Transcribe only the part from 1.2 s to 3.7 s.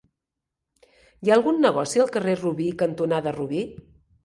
ha algun negoci al carrer Robí cantonada Robí?